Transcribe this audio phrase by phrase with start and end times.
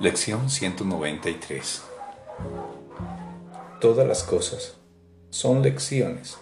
[0.00, 1.82] Lección 193
[3.80, 4.76] Todas las cosas
[5.30, 6.38] son lecciones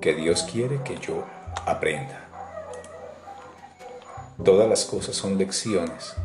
[0.00, 1.24] que Dios quiere que yo
[1.66, 2.26] aprenda.
[4.44, 6.16] Todas las cosas son lecciones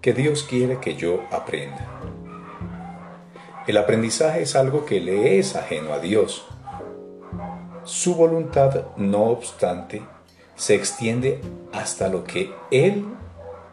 [0.00, 1.84] que Dios quiere que yo aprenda.
[3.66, 6.46] El aprendizaje es algo que le es ajeno a Dios.
[7.82, 10.00] Su voluntad, no obstante,
[10.54, 11.40] se extiende
[11.72, 13.04] hasta lo que Él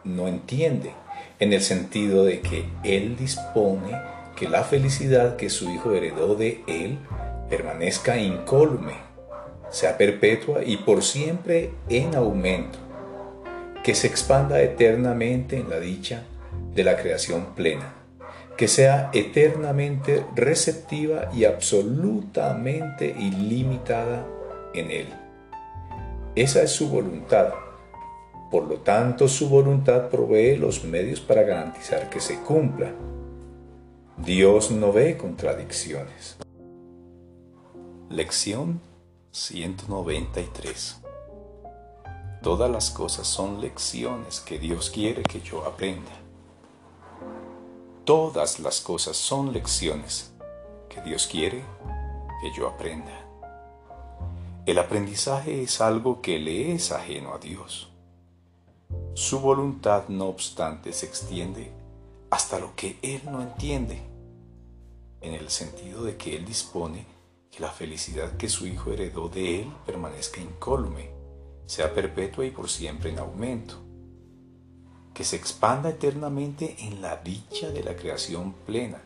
[0.02, 0.92] no entiende
[1.40, 3.96] en el sentido de que Él dispone
[4.36, 6.98] que la felicidad que su Hijo heredó de Él
[7.48, 8.94] permanezca incólume,
[9.70, 12.78] sea perpetua y por siempre en aumento,
[13.82, 16.22] que se expanda eternamente en la dicha
[16.74, 17.94] de la creación plena,
[18.56, 24.26] que sea eternamente receptiva y absolutamente ilimitada
[24.74, 25.06] en Él.
[26.34, 27.48] Esa es su voluntad
[28.50, 32.92] por lo tanto, su voluntad provee los medios para garantizar que se cumpla.
[34.16, 36.38] Dios no ve contradicciones.
[38.08, 38.80] Lección
[39.32, 41.02] 193
[42.42, 46.12] Todas las cosas son lecciones que Dios quiere que yo aprenda.
[48.04, 50.32] Todas las cosas son lecciones
[50.88, 51.62] que Dios quiere
[52.40, 53.12] que yo aprenda.
[54.64, 57.92] El aprendizaje es algo que le es ajeno a Dios.
[59.18, 61.72] Su voluntad, no obstante, se extiende
[62.30, 64.00] hasta lo que Él no entiende,
[65.20, 67.04] en el sentido de que Él dispone
[67.50, 71.10] que la felicidad que su Hijo heredó de Él permanezca incólume,
[71.66, 73.82] sea perpetua y por siempre en aumento,
[75.12, 79.02] que se expanda eternamente en la dicha de la creación plena,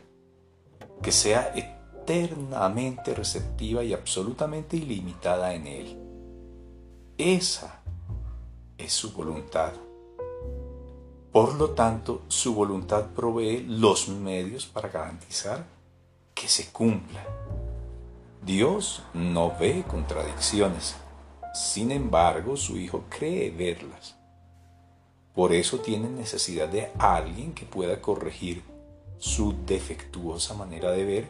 [1.00, 5.98] que sea eternamente receptiva y absolutamente ilimitada en Él.
[7.16, 7.80] Esa
[8.76, 9.72] es su voluntad.
[11.32, 15.64] Por lo tanto, su voluntad provee los medios para garantizar
[16.34, 17.24] que se cumpla.
[18.44, 20.94] Dios no ve contradicciones,
[21.54, 24.14] sin embargo su Hijo cree verlas.
[25.34, 28.62] Por eso tiene necesidad de alguien que pueda corregir
[29.18, 31.28] su defectuosa manera de ver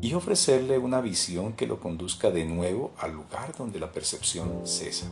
[0.00, 5.10] y ofrecerle una visión que lo conduzca de nuevo al lugar donde la percepción cesa.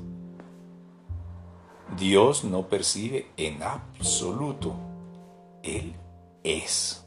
[1.98, 4.74] Dios no percibe en absoluto,
[5.62, 5.94] Él
[6.42, 7.04] es.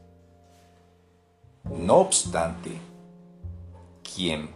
[1.63, 2.71] No obstante,
[4.03, 4.49] quien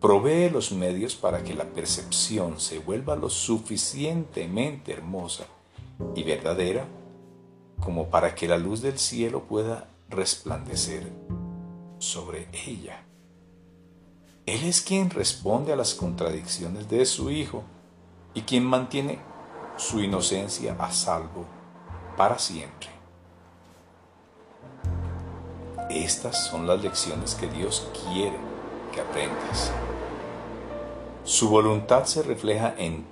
[0.00, 5.46] provee los medios para que la percepción se vuelva lo suficientemente hermosa
[6.14, 6.86] y verdadera
[7.80, 11.10] como para que la luz del cielo pueda resplandecer
[11.98, 13.04] sobre ella.
[14.46, 17.62] Él es quien responde a las contradicciones de su Hijo
[18.34, 19.18] y quien mantiene
[19.80, 21.46] su inocencia a salvo
[22.14, 22.90] para siempre.
[25.88, 28.36] Estas son las lecciones que Dios quiere
[28.92, 29.72] que aprendas.
[31.24, 33.06] Su voluntad se refleja en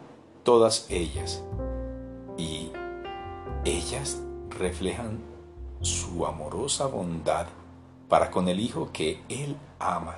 [0.44, 1.42] todas ellas
[2.36, 2.70] y
[3.64, 4.18] ellas
[4.50, 5.20] reflejan
[5.80, 7.46] su amorosa bondad
[8.10, 10.16] para con el Hijo que Él ama.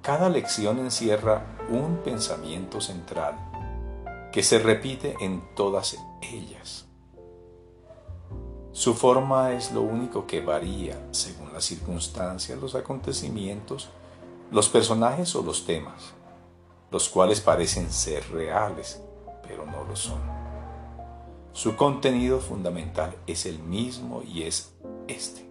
[0.00, 3.51] Cada lección encierra un pensamiento central
[4.32, 6.86] que se repite en todas ellas.
[8.72, 13.90] Su forma es lo único que varía según las circunstancias, los acontecimientos,
[14.50, 16.14] los personajes o los temas,
[16.90, 19.02] los cuales parecen ser reales,
[19.46, 20.20] pero no lo son.
[21.52, 24.74] Su contenido fundamental es el mismo y es
[25.06, 25.46] este.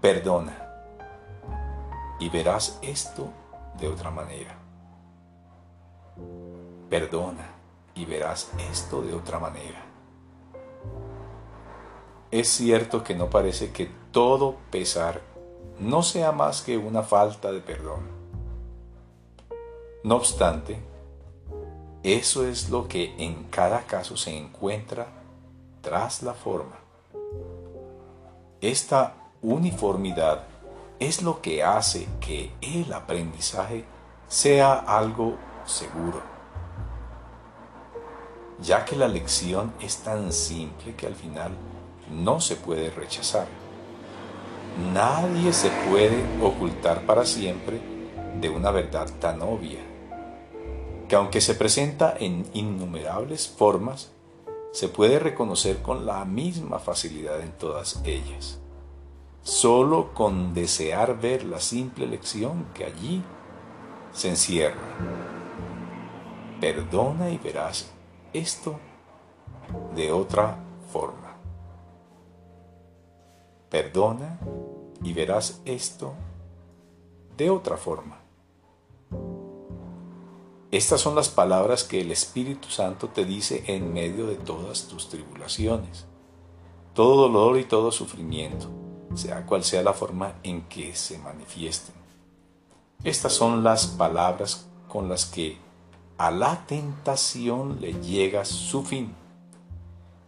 [0.00, 0.70] Perdona
[2.18, 3.30] y verás esto
[3.78, 4.61] de otra manera.
[6.92, 7.48] Perdona
[7.94, 9.82] y verás esto de otra manera.
[12.30, 15.22] Es cierto que no parece que todo pesar
[15.80, 18.00] no sea más que una falta de perdón.
[20.04, 20.82] No obstante,
[22.02, 25.06] eso es lo que en cada caso se encuentra
[25.80, 26.76] tras la forma.
[28.60, 30.44] Esta uniformidad
[30.98, 33.86] es lo que hace que el aprendizaje
[34.28, 36.31] sea algo seguro
[38.62, 41.52] ya que la lección es tan simple que al final
[42.10, 43.46] no se puede rechazar.
[44.92, 47.80] Nadie se puede ocultar para siempre
[48.40, 49.80] de una verdad tan obvia,
[51.08, 54.10] que aunque se presenta en innumerables formas,
[54.72, 58.58] se puede reconocer con la misma facilidad en todas ellas,
[59.42, 63.22] solo con desear ver la simple lección que allí
[64.12, 64.80] se encierra.
[66.60, 67.92] Perdona y verás
[68.32, 68.78] esto
[69.94, 70.58] de otra
[70.92, 71.36] forma.
[73.68, 74.38] Perdona
[75.02, 76.14] y verás esto
[77.36, 78.20] de otra forma.
[80.70, 85.08] Estas son las palabras que el Espíritu Santo te dice en medio de todas tus
[85.10, 86.06] tribulaciones,
[86.94, 88.70] todo dolor y todo sufrimiento,
[89.14, 91.94] sea cual sea la forma en que se manifiesten.
[93.04, 95.58] Estas son las palabras con las que
[96.22, 99.12] a la tentación le llega su fin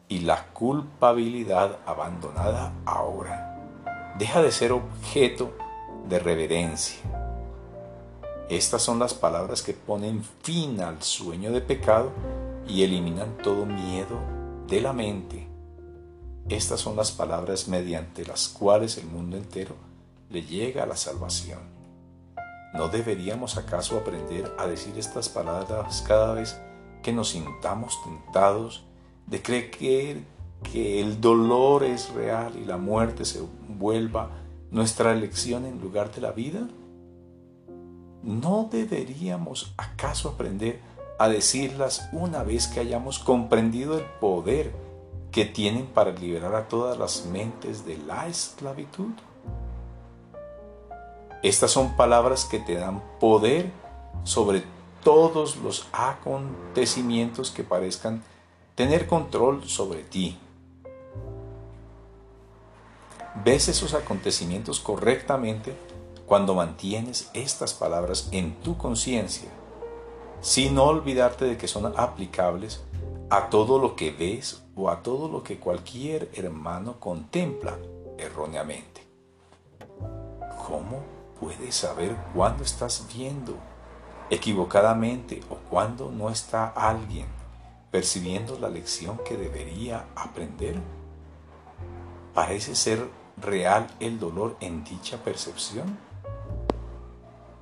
[0.08, 5.56] y la culpabilidad abandonada ahora deja de ser objeto
[6.08, 6.98] de reverencia.
[8.48, 12.10] Estas son las palabras que ponen fin al sueño de pecado
[12.66, 14.18] y eliminan todo miedo
[14.66, 15.46] de la mente.
[16.48, 19.76] Estas son las palabras mediante las cuales el mundo entero
[20.28, 21.73] le llega a la salvación.
[22.74, 26.60] ¿No deberíamos acaso aprender a decir estas palabras cada vez
[27.04, 28.84] que nos sintamos tentados
[29.26, 30.24] de creer
[30.60, 34.30] que el dolor es real y la muerte se vuelva
[34.72, 36.66] nuestra elección en lugar de la vida?
[38.24, 40.80] ¿No deberíamos acaso aprender
[41.20, 44.72] a decirlas una vez que hayamos comprendido el poder
[45.30, 49.12] que tienen para liberar a todas las mentes de la esclavitud?
[51.44, 53.70] Estas son palabras que te dan poder
[54.22, 54.64] sobre
[55.02, 58.24] todos los acontecimientos que parezcan
[58.74, 60.38] tener control sobre ti.
[63.44, 65.76] Ves esos acontecimientos correctamente
[66.24, 69.50] cuando mantienes estas palabras en tu conciencia,
[70.40, 72.82] sin olvidarte de que son aplicables
[73.28, 77.76] a todo lo que ves o a todo lo que cualquier hermano contempla
[78.16, 79.06] erróneamente.
[80.66, 83.58] ¿Cómo puedes saber cuándo estás viendo
[84.30, 87.26] equivocadamente o cuándo no está alguien
[87.90, 90.76] percibiendo la lección que debería aprender?
[92.32, 93.06] ¿Parece ser
[93.36, 95.98] real el dolor en dicha percepción?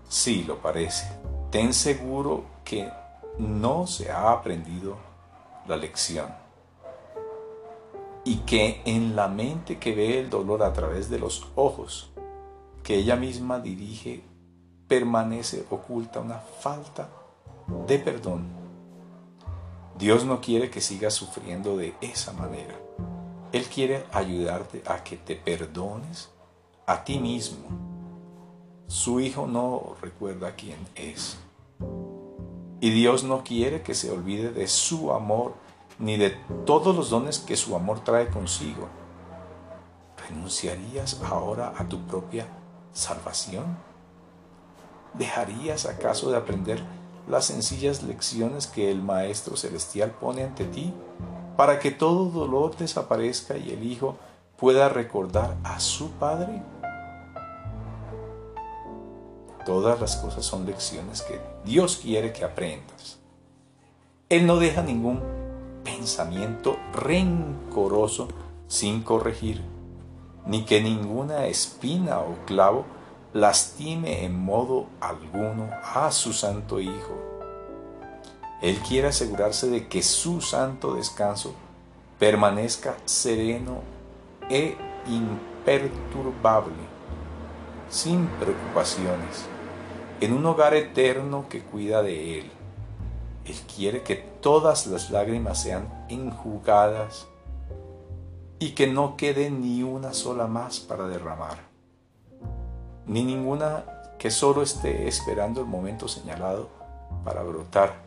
[0.08, 1.10] Sí, lo parece.
[1.50, 2.88] Ten seguro que
[3.38, 4.96] no se ha aprendido
[5.66, 6.32] la lección
[8.24, 12.11] y que en la mente que ve el dolor a través de los ojos
[12.82, 14.24] que ella misma dirige
[14.88, 17.08] permanece oculta una falta
[17.86, 18.62] de perdón
[19.98, 22.74] Dios no quiere que sigas sufriendo de esa manera.
[23.52, 26.30] Él quiere ayudarte a que te perdones
[26.86, 27.68] a ti mismo.
[28.88, 31.38] Su hijo no recuerda quién es.
[32.80, 35.54] Y Dios no quiere que se olvide de su amor
[35.98, 36.30] ni de
[36.66, 38.88] todos los dones que su amor trae consigo.
[40.28, 42.48] ¿Renunciarías ahora a tu propia
[42.92, 43.76] salvación?
[45.14, 46.82] ¿Dejarías acaso de aprender
[47.28, 50.92] las sencillas lecciones que el Maestro Celestial pone ante ti
[51.56, 54.16] para que todo dolor desaparezca y el Hijo
[54.56, 56.62] pueda recordar a su Padre?
[59.64, 63.18] Todas las cosas son lecciones que Dios quiere que aprendas.
[64.28, 65.20] Él no deja ningún
[65.84, 68.28] pensamiento rencoroso
[68.66, 69.62] sin corregir,
[70.46, 72.84] ni que ninguna espina o clavo
[73.32, 77.32] lastime en modo alguno a su Santo Hijo.
[78.60, 81.54] Él quiere asegurarse de que su santo descanso
[82.18, 83.80] permanezca sereno
[84.48, 84.76] e
[85.08, 86.74] imperturbable,
[87.90, 89.46] sin preocupaciones,
[90.20, 92.50] en un hogar eterno que cuida de Él.
[93.44, 97.26] Él quiere que todas las lágrimas sean enjugadas
[98.62, 101.72] y que no quede ni una sola más para derramar
[103.06, 103.84] ni ninguna
[104.18, 106.68] que solo esté esperando el momento señalado
[107.24, 108.02] para brotar.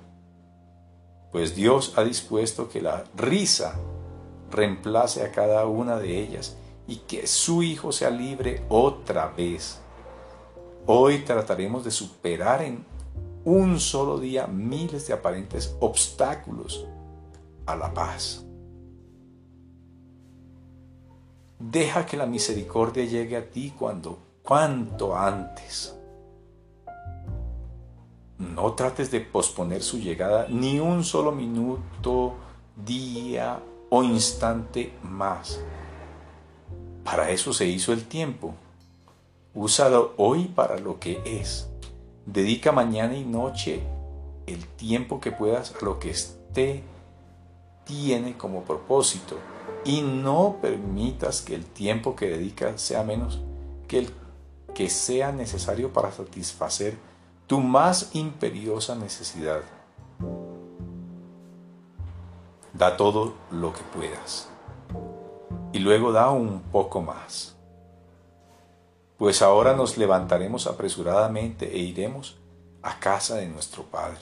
[1.32, 3.76] Pues Dios ha dispuesto que la risa
[4.52, 6.56] reemplace a cada una de ellas
[6.88, 9.80] y que su Hijo sea libre otra vez.
[10.86, 12.86] Hoy trataremos de superar en
[13.44, 16.86] un solo día miles de aparentes obstáculos
[17.66, 18.45] a la paz.
[21.72, 25.98] Deja que la misericordia llegue a ti cuando cuanto antes.
[28.38, 32.36] No trates de posponer su llegada ni un solo minuto,
[32.76, 35.60] día o instante más.
[37.04, 38.54] Para eso se hizo el tiempo.
[39.56, 41.68] Úsalo hoy para lo que es.
[42.28, 43.82] Dedica mañana y noche
[44.46, 46.84] el tiempo que puedas a lo que esté
[47.86, 49.36] tiene como propósito
[49.86, 53.40] y no permitas que el tiempo que dedicas sea menos
[53.88, 54.14] que el
[54.74, 56.98] que sea necesario para satisfacer
[57.48, 59.62] tu más imperiosa necesidad.
[62.74, 64.50] Da todo lo que puedas.
[65.76, 67.58] y luego da un poco más.
[69.18, 72.38] Pues ahora nos levantaremos apresuradamente e iremos
[72.82, 74.22] a casa de nuestro Padre.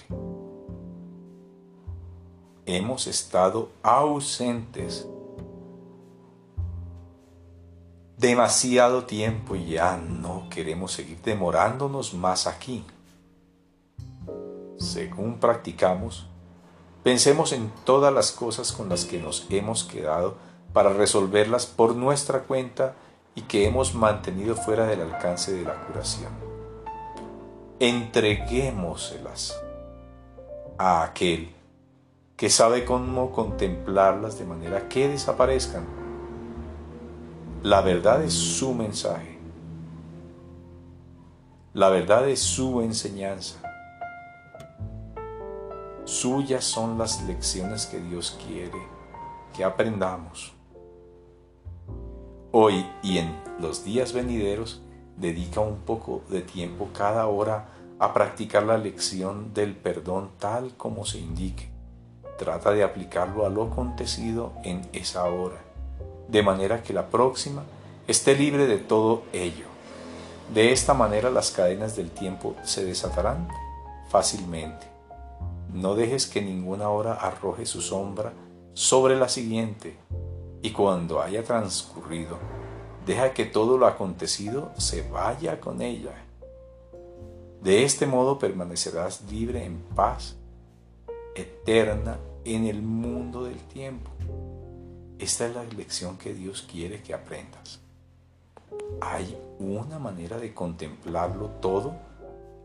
[2.66, 5.08] Hemos estado ausentes
[8.24, 12.86] demasiado tiempo y ya no queremos seguir demorándonos más aquí.
[14.78, 16.26] Según practicamos,
[17.04, 20.38] pensemos en todas las cosas con las que nos hemos quedado
[20.72, 22.96] para resolverlas por nuestra cuenta
[23.36, 26.32] y que hemos mantenido fuera del alcance de la curación.
[27.82, 29.54] Entreguémoselas
[30.78, 31.54] a aquel
[32.38, 36.03] que sabe cómo contemplarlas de manera que desaparezcan
[37.64, 39.40] la verdad es su mensaje.
[41.74, 43.62] La verdad es su enseñanza.
[46.04, 48.78] Suyas son las lecciones que Dios quiere
[49.56, 50.54] que aprendamos.
[52.52, 54.82] Hoy y en los días venideros,
[55.16, 61.06] dedica un poco de tiempo cada hora a practicar la lección del perdón tal como
[61.06, 61.70] se indique.
[62.38, 65.73] Trata de aplicarlo a lo acontecido en esa hora
[66.34, 67.64] de manera que la próxima
[68.08, 69.68] esté libre de todo ello.
[70.52, 73.48] De esta manera las cadenas del tiempo se desatarán
[74.10, 74.88] fácilmente.
[75.72, 78.34] No dejes que ninguna hora arroje su sombra
[78.74, 79.96] sobre la siguiente,
[80.64, 82.40] y cuando haya transcurrido,
[83.06, 86.16] deja que todo lo acontecido se vaya con ella.
[87.62, 90.36] De este modo permanecerás libre en paz
[91.36, 94.10] eterna en el mundo del tiempo.
[95.24, 97.80] Esta es la lección que Dios quiere que aprendas.
[99.00, 101.96] Hay una manera de contemplarlo todo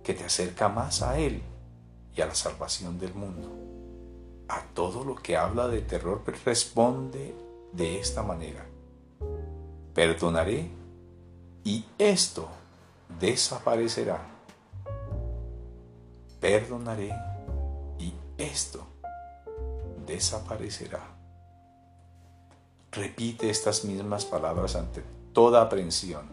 [0.03, 1.41] que te acerca más a Él
[2.17, 3.49] y a la salvación del mundo.
[4.49, 7.33] A todo lo que habla de terror responde
[7.75, 8.67] de esta manera.
[9.95, 10.69] Perdonaré
[11.63, 12.49] y esto
[13.21, 14.21] desaparecerá.
[16.41, 17.15] Perdonaré
[18.01, 18.85] y esto
[20.05, 21.18] desaparecerá.
[22.99, 26.27] Repite estas mismas palabras ante toda aprensión,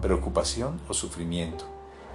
[0.00, 1.64] preocupación o sufrimiento,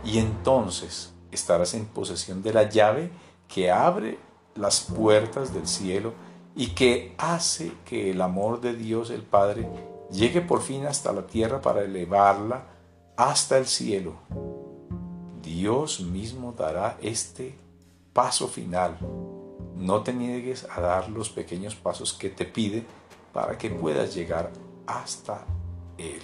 [0.04, 3.10] y entonces estarás en posesión de la llave
[3.48, 4.20] que abre
[4.54, 6.12] las puertas del cielo
[6.58, 9.66] y que hace que el amor de Dios el Padre
[10.12, 12.66] llegue por fin hasta la tierra para elevarla
[13.16, 14.16] hasta el cielo.
[15.42, 17.58] Dios mismo dará este
[18.12, 18.98] paso final.
[19.78, 22.86] No te niegues a dar los pequeños pasos que te pide
[23.36, 24.50] para que puedas llegar
[24.88, 25.44] hasta
[25.98, 26.22] Él.